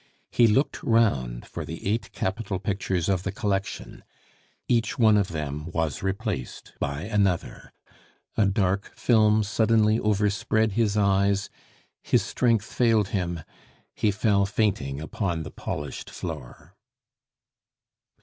He 0.31 0.47
looked 0.47 0.81
round 0.81 1.45
for 1.45 1.63
the 1.63 1.85
eight 1.87 2.11
capital 2.11 2.57
pictures 2.57 3.07
of 3.07 3.21
the 3.21 3.31
collection; 3.31 4.03
each 4.67 4.97
one 4.97 5.15
of 5.15 5.27
them 5.27 5.67
was 5.69 6.01
replaced 6.01 6.73
by 6.79 7.03
another. 7.03 7.71
A 8.35 8.47
dark 8.47 8.93
film 8.95 9.43
suddenly 9.43 9.99
overspread 9.99 10.71
his 10.71 10.97
eyes; 10.97 11.51
his 12.01 12.23
strength 12.25 12.65
failed 12.65 13.09
him; 13.09 13.41
he 13.93 14.09
fell 14.09 14.47
fainting 14.47 14.99
upon 14.99 15.43
the 15.43 15.51
polished 15.51 16.09
floor. 16.09 16.75